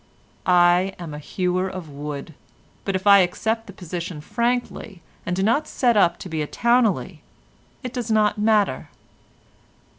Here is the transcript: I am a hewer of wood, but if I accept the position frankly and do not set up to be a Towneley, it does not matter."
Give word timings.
I 0.47 0.95
am 0.97 1.13
a 1.13 1.19
hewer 1.19 1.69
of 1.69 1.87
wood, 1.87 2.33
but 2.85 2.95
if 2.95 3.05
I 3.05 3.19
accept 3.19 3.67
the 3.67 3.71
position 3.71 4.19
frankly 4.19 4.99
and 5.27 5.35
do 5.35 5.43
not 5.43 5.67
set 5.67 5.95
up 5.95 6.17
to 6.25 6.27
be 6.27 6.41
a 6.41 6.47
Towneley, 6.47 7.21
it 7.83 7.93
does 7.93 8.09
not 8.09 8.39
matter." 8.39 8.89